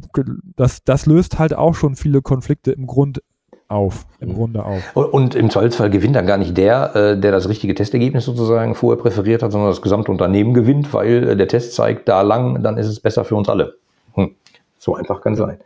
[0.56, 3.22] das, das löst halt auch schon viele Konflikte im Grund
[3.68, 4.34] auf, im mhm.
[4.36, 4.96] Grunde auf.
[4.96, 8.76] Und, und im Zweifelsfall gewinnt dann gar nicht der, äh, der das richtige Testergebnis sozusagen
[8.76, 12.62] vorher präferiert hat, sondern das gesamte Unternehmen gewinnt, weil äh, der Test zeigt, da lang,
[12.62, 13.76] dann ist es besser für uns alle.
[14.14, 14.36] Hm.
[14.78, 15.58] So einfach kann sein.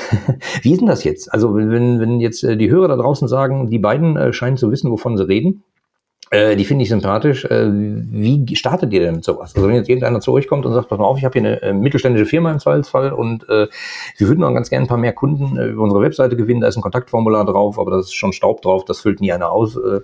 [0.62, 1.32] Wie ist denn das jetzt?
[1.32, 5.16] Also wenn, wenn jetzt die Hörer da draußen sagen, die beiden scheinen zu wissen, wovon
[5.16, 5.64] sie reden,
[6.30, 7.44] Äh, die finde ich sympathisch.
[7.44, 9.54] Äh, wie startet ihr denn mit sowas?
[9.54, 11.48] Also wenn jetzt irgendeiner zu euch kommt und sagt, pass mal auf, ich habe hier
[11.48, 13.68] eine äh, mittelständische Firma im Zweifelsfall und äh,
[14.16, 16.68] wir würden auch ganz gerne ein paar mehr Kunden äh, über unsere Webseite gewinnen, da
[16.68, 19.76] ist ein Kontaktformular drauf, aber das ist schon Staub drauf, das füllt nie einer aus.
[19.76, 20.00] Äh,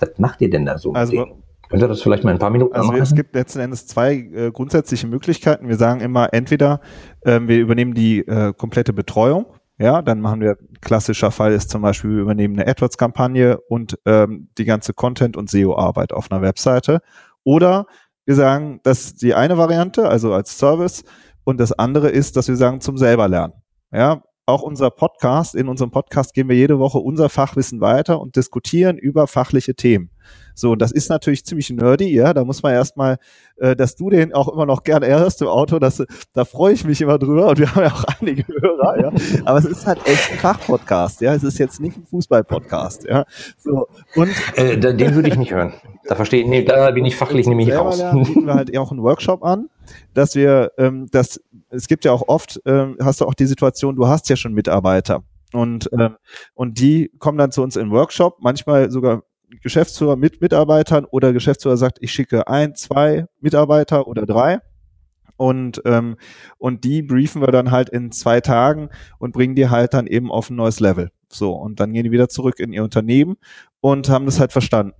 [0.00, 0.92] was macht ihr denn da so?
[0.92, 1.26] Also,
[1.70, 3.00] Könnt ihr das vielleicht mal in ein paar Minuten Also machen?
[3.00, 5.68] es gibt letzten Endes zwei äh, grundsätzliche Möglichkeiten.
[5.68, 6.80] Wir sagen immer, entweder
[7.24, 9.46] ähm, wir übernehmen die äh, komplette Betreuung,
[9.80, 14.50] ja, dann machen wir, klassischer Fall ist zum Beispiel, wir übernehmen eine AdWords-Kampagne und ähm,
[14.58, 17.00] die ganze Content- und SEO-Arbeit auf einer Webseite.
[17.44, 17.86] Oder
[18.26, 21.02] wir sagen, das ist die eine Variante, also als Service.
[21.44, 23.54] Und das andere ist, dass wir sagen, zum selber lernen.
[23.90, 28.36] Ja, auch unser Podcast, in unserem Podcast geben wir jede Woche unser Fachwissen weiter und
[28.36, 30.10] diskutieren über fachliche Themen.
[30.54, 32.34] So, und das ist natürlich ziemlich nerdy, ja.
[32.34, 33.16] Da muss man erstmal,
[33.56, 36.02] äh, dass du den auch immer noch gerne hörst im Auto, das,
[36.34, 39.12] da freue ich mich immer drüber und wir haben ja auch einige Hörer, ja.
[39.46, 41.34] Aber es ist halt echt ein Fachpodcast, ja.
[41.34, 43.24] Es ist jetzt nicht ein Fußballpodcast, ja.
[43.58, 45.72] So, und Äh, den würde ich nicht hören.
[46.04, 47.98] Da verstehe ich, nee, da bin ich fachlich nämlich raus.
[47.98, 49.68] lernen bieten wir halt auch einen Workshop an,
[50.14, 51.40] dass wir, ähm, das,
[51.70, 54.52] es gibt ja auch oft, ähm, hast du auch die Situation, du hast ja schon
[54.52, 56.16] Mitarbeiter und ähm,
[56.54, 59.22] und die kommen dann zu uns in Workshop, manchmal sogar
[59.62, 64.60] Geschäftsführer mit Mitarbeitern oder Geschäftsführer sagt, ich schicke ein, zwei Mitarbeiter oder drei
[65.36, 66.16] und ähm,
[66.58, 70.30] und die briefen wir dann halt in zwei Tagen und bringen die halt dann eben
[70.30, 71.10] auf ein neues Level.
[71.28, 73.36] So und dann gehen die wieder zurück in ihr Unternehmen
[73.80, 74.94] und haben das halt verstanden.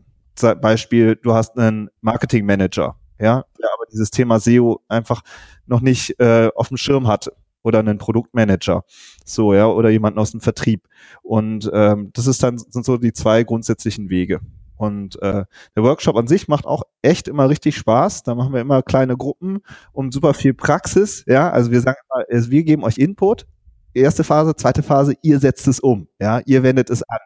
[0.61, 5.23] Beispiel, du hast einen Marketing Manager, ja, der aber dieses Thema SEO einfach
[5.67, 8.85] noch nicht äh, auf dem Schirm hatte oder einen Produktmanager,
[9.25, 10.89] so ja, oder jemanden aus dem Vertrieb.
[11.23, 14.41] Und ähm, das ist dann sind so die zwei grundsätzlichen Wege.
[14.77, 15.45] Und äh,
[15.77, 18.23] der Workshop an sich macht auch echt immer richtig Spaß.
[18.23, 19.61] Da machen wir immer kleine Gruppen
[19.93, 21.23] um super viel Praxis.
[21.27, 23.47] Ja, also wir sagen immer, wir geben euch Input.
[23.93, 26.09] Erste Phase, zweite Phase, ihr setzt es um.
[26.19, 27.19] Ja, ihr wendet es an.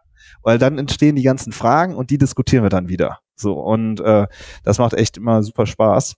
[0.42, 3.20] Weil dann entstehen die ganzen Fragen und die diskutieren wir dann wieder.
[3.36, 4.26] So, und äh,
[4.64, 6.14] das macht echt immer super Spaß.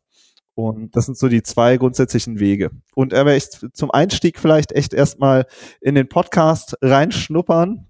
[0.56, 2.70] Und das sind so die zwei grundsätzlichen Wege.
[2.94, 5.44] Und aber echt zum Einstieg vielleicht echt erstmal
[5.82, 7.86] in den Podcast reinschnuppern.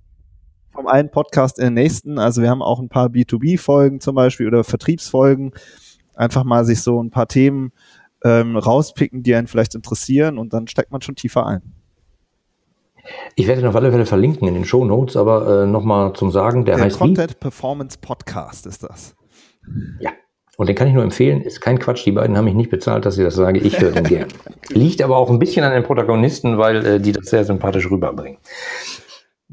[0.72, 2.18] Vom einen Podcast in den nächsten.
[2.18, 5.52] Also wir haben auch ein paar B2B-Folgen zum Beispiel oder Vertriebsfolgen.
[6.16, 7.70] Einfach mal sich so ein paar Themen
[8.24, 11.62] ähm, rauspicken, die einen vielleicht interessieren und dann steckt man schon tiefer ein.
[13.36, 16.32] Ich werde ihn auf alle Fälle verlinken in den Show Notes, aber äh, nochmal zum
[16.32, 17.04] Sagen, der, Der heißt wie?
[17.04, 19.14] Content Performance Podcast ist das.
[20.00, 20.10] Ja.
[20.56, 23.04] Und den kann ich nur empfehlen, ist kein Quatsch, die beiden haben mich nicht bezahlt,
[23.04, 24.28] dass ich das sage, ich höre den gern.
[24.70, 28.38] Liegt aber auch ein bisschen an den Protagonisten, weil äh, die das sehr sympathisch rüberbringen.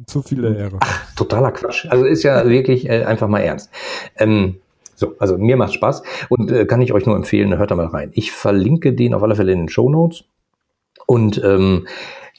[0.07, 0.79] Zu viele Ehre.
[1.15, 1.85] Totaler Quatsch.
[1.89, 3.69] Also ist ja wirklich äh, einfach mal ernst.
[4.17, 4.55] Ähm,
[4.95, 7.87] so, also mir macht Spaß und äh, kann ich euch nur empfehlen, hört da mal
[7.87, 8.11] rein.
[8.13, 10.23] Ich verlinke den auf alle Fälle in den Show Notes.
[11.05, 11.87] Und ähm,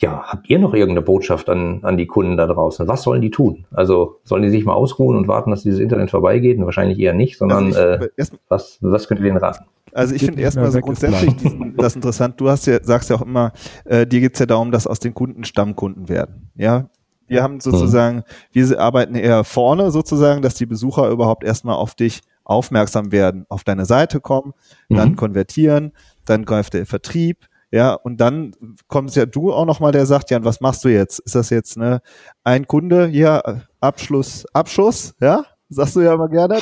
[0.05, 2.87] ja, habt ihr noch irgendeine Botschaft an, an die Kunden da draußen?
[2.87, 3.65] Was sollen die tun?
[3.71, 6.61] Also sollen die sich mal ausruhen und warten, dass dieses Internet vorbeigeht?
[6.61, 9.65] Wahrscheinlich eher nicht, sondern Also äh, ich, erst, was, was könnt ihr denen raten?
[9.95, 12.39] Also ich finde erstmal so grundsätzlich diesen, das interessant.
[12.39, 13.53] Du hast ja, sagst ja auch immer,
[13.87, 16.51] äh, dir geht's ja darum, dass aus den Kunden Stammkunden werden.
[16.55, 16.91] Ja,
[17.27, 22.21] wir haben sozusagen, wir arbeiten eher vorne sozusagen, dass die Besucher überhaupt erstmal auf dich
[22.45, 24.53] aufmerksam werden, auf deine Seite kommen,
[24.91, 25.17] dann Mhm.
[25.17, 25.93] konvertieren,
[26.27, 28.53] dann greift der Vertrieb, ja, und dann
[28.87, 31.19] kommst ja du auch nochmal, der sagt, Jan, was machst du jetzt?
[31.19, 32.03] Ist das jetzt ne,
[32.45, 35.45] ein Kunde, ja, Abschluss, Abschuss, ja?
[35.71, 36.61] Sagst du ja immer gerne,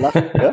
[0.00, 0.52] lachen, ja?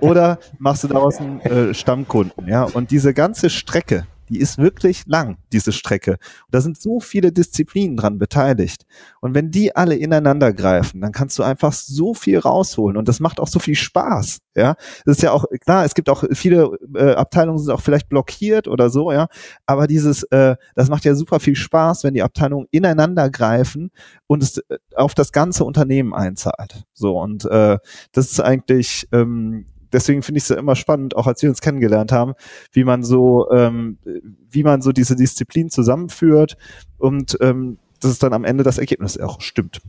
[0.00, 2.62] Oder machst du daraus einen äh, Stammkunden, ja?
[2.62, 6.12] Und diese ganze Strecke, die ist wirklich lang, diese Strecke.
[6.12, 8.86] Und da sind so viele Disziplinen dran beteiligt.
[9.20, 12.96] Und wenn die alle ineinander greifen, dann kannst du einfach so viel rausholen.
[12.96, 14.76] Und das macht auch so viel Spaß, ja?
[15.04, 18.68] Das ist ja auch, klar, es gibt auch viele äh, Abteilungen sind auch vielleicht blockiert
[18.68, 19.26] oder so, ja.
[19.66, 23.90] Aber dieses, äh, das macht ja super viel Spaß, wenn die Abteilungen ineinander greifen
[24.28, 26.84] und es äh, auf das ganze Unternehmen einzahlt.
[26.94, 27.78] So, und äh,
[28.12, 31.60] das ist eigentlich, ähm, deswegen finde ich es ja immer spannend, auch als wir uns
[31.60, 32.34] kennengelernt haben,
[32.72, 33.98] wie man so, ähm,
[34.50, 36.56] wie man so diese Disziplin zusammenführt
[36.98, 39.80] und ähm, dass es dann am Ende das Ergebnis auch stimmt.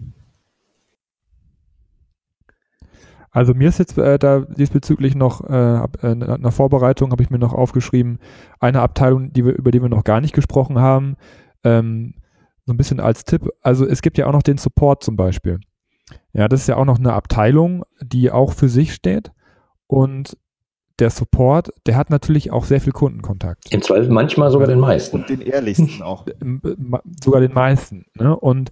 [3.34, 7.40] Also mir ist jetzt äh, da diesbezüglich noch, äh, hab, äh, Vorbereitung habe ich mir
[7.40, 8.20] noch aufgeschrieben,
[8.60, 11.16] eine Abteilung, die wir, über die wir noch gar nicht gesprochen haben,
[11.64, 12.16] ähm,
[12.66, 13.48] so ein bisschen als Tipp.
[13.62, 15.62] Also es gibt ja auch noch den Support zum Beispiel.
[16.34, 19.32] Ja, das ist ja auch noch eine Abteilung, die auch für sich steht
[19.92, 20.38] und
[21.00, 23.74] der Support, der hat natürlich auch sehr viel Kundenkontakt.
[23.74, 25.18] Im Zweifel manchmal sogar den meisten.
[25.18, 26.26] Und den ehrlichsten auch.
[27.22, 28.06] Sogar den meisten.
[28.18, 28.34] Ne?
[28.34, 28.72] Und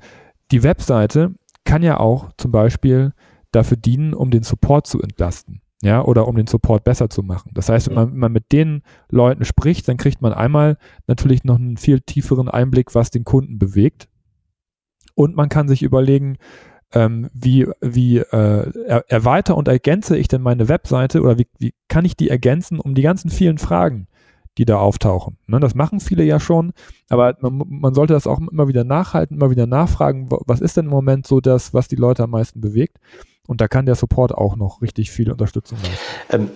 [0.54, 1.34] die Webseite
[1.66, 3.12] kann ja auch zum Beispiel
[3.52, 5.62] dafür dienen, um den Support zu entlasten.
[5.82, 7.52] Ja, oder um den Support besser zu machen.
[7.54, 10.78] Das heißt, wenn man, wenn man mit den Leuten spricht, dann kriegt man einmal
[11.08, 14.08] natürlich noch einen viel tieferen Einblick, was den Kunden bewegt.
[15.16, 16.38] Und man kann sich überlegen,
[16.94, 22.06] ähm, wie, wie äh, erweitere und ergänze ich denn meine Webseite oder wie, wie kann
[22.06, 24.08] ich die ergänzen um die ganzen vielen Fragen,
[24.58, 25.38] die da auftauchen.
[25.48, 26.74] Ne, das machen viele ja schon,
[27.10, 30.86] aber man, man, sollte das auch immer wieder nachhalten, immer wieder nachfragen, was ist denn
[30.86, 32.98] im Moment so das, was die Leute am meisten bewegt.
[33.48, 36.06] Und da kann der Support auch noch richtig viel Unterstützung leisten.
[36.30, 36.52] Ähm,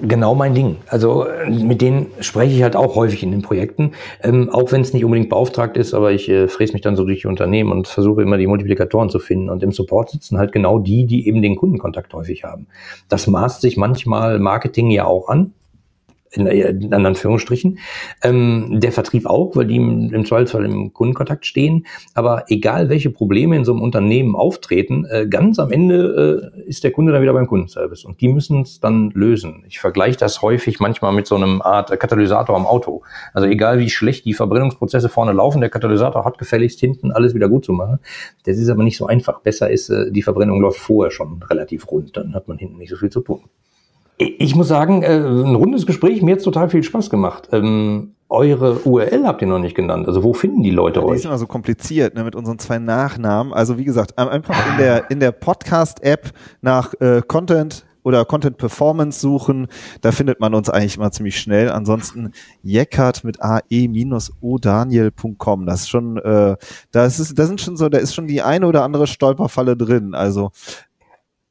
[0.00, 0.76] genau mein Ding.
[0.88, 4.92] Also mit denen spreche ich halt auch häufig in den Projekten, ähm, auch wenn es
[4.92, 7.88] nicht unbedingt beauftragt ist, aber ich äh, fräse mich dann so durch die Unternehmen und
[7.88, 9.50] versuche immer die Multiplikatoren zu finden.
[9.50, 12.66] Und im Support sitzen halt genau die, die eben den Kundenkontakt häufig haben.
[13.08, 15.52] Das maßt sich manchmal Marketing ja auch an
[16.32, 17.78] in, in Anführungsstrichen.
[18.22, 21.86] Ähm, der Vertrieb auch, weil die im, im Zweifelsfall im Kundenkontakt stehen.
[22.14, 26.84] Aber egal, welche Probleme in so einem Unternehmen auftreten, äh, ganz am Ende äh, ist
[26.84, 28.04] der Kunde dann wieder beim Kundenservice.
[28.04, 29.64] Und die müssen es dann lösen.
[29.68, 33.02] Ich vergleiche das häufig manchmal mit so einem Art Katalysator am Auto.
[33.32, 37.48] Also egal, wie schlecht die Verbrennungsprozesse vorne laufen, der Katalysator hat gefälligst hinten alles wieder
[37.48, 37.98] gut zu machen.
[38.44, 39.40] Das ist aber nicht so einfach.
[39.40, 42.16] Besser ist, äh, die Verbrennung läuft vorher schon relativ rund.
[42.16, 43.40] Dann hat man hinten nicht so viel zu tun.
[44.18, 47.50] Ich muss sagen, äh, ein rundes Gespräch, mir hat total viel Spaß gemacht.
[47.52, 50.08] Ähm, eure URL habt ihr noch nicht genannt.
[50.08, 51.12] Also wo finden die Leute ja, euch?
[51.12, 53.52] Die ist immer so kompliziert ne, mit unseren zwei Nachnamen.
[53.52, 59.20] Also wie gesagt, einfach in der, in der Podcast-App nach äh, Content oder Content Performance
[59.20, 59.66] suchen.
[60.00, 61.70] Da findet man uns eigentlich immer ziemlich schnell.
[61.70, 65.66] Ansonsten jeckert mit ae-odaniel.com.
[65.66, 66.56] Das ist schon, äh,
[66.92, 70.14] da ist, da sind schon so, da ist schon die eine oder andere Stolperfalle drin.
[70.14, 70.52] Also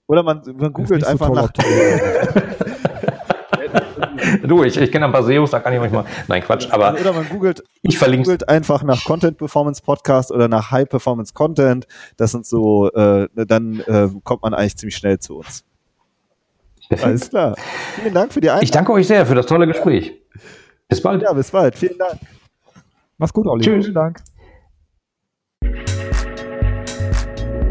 [0.08, 1.52] oder man, man googelt einfach so nach.
[4.44, 6.06] du, ich, ich kenne ein paar SEOs, da kann ich manchmal.
[6.28, 6.94] Nein, Quatsch, aber.
[7.00, 11.34] Oder man googelt, ich verlinke googelt einfach nach Content Performance Podcast oder nach High Performance
[11.34, 11.88] Content.
[12.18, 15.63] Das sind so, äh, dann äh, kommt man eigentlich ziemlich schnell zu uns.
[17.02, 17.56] Alles klar.
[17.96, 18.63] Vielen Dank für die Einladung.
[18.63, 20.13] Ich danke euch sehr für das tolle Gespräch.
[20.88, 21.24] Bis bald.
[21.24, 21.76] Ja, bis bald.
[21.76, 22.20] Vielen Dank.
[23.18, 23.63] Mach's gut, Olli.
[23.63, 23.86] Tschüss.
[23.86, 24.20] Vielen Dank.